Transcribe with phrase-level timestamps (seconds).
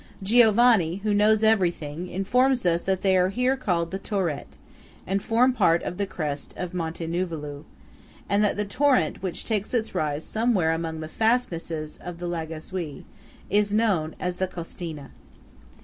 [0.23, 4.57] Giovanni, who knows everything, informs us that they are here called the Torette,
[5.05, 7.65] and form part of the crest of Monte Nuvulau;
[8.27, 13.03] and that the torrent, which takes its rise somewhere among the fastnesses of Lagazuoi,
[13.47, 15.11] is known as the Costeana.